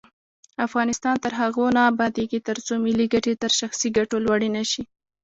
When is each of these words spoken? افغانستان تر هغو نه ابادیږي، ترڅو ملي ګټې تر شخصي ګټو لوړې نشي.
افغانستان 0.67 1.15
تر 1.23 1.31
هغو 1.41 1.65
نه 1.75 1.81
ابادیږي، 1.91 2.39
ترڅو 2.47 2.73
ملي 2.85 3.05
ګټې 3.13 3.33
تر 3.43 3.51
شخصي 3.59 3.89
ګټو 3.97 4.17
لوړې 4.25 4.49
نشي. 4.57 4.83